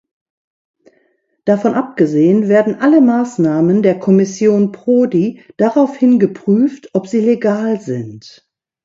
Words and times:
Davon 1.45 1.75
abgesehen, 1.75 2.47
werden 2.47 2.73
alle 2.79 3.01
Maßnahmen 3.01 3.83
der 3.83 3.99
Kommission 3.99 4.71
Prodi 4.71 5.43
daraufhin 5.57 6.17
geprüft, 6.17 6.89
ob 6.95 7.05
sie 7.05 7.19
legal 7.19 7.79
sind. 7.79 8.49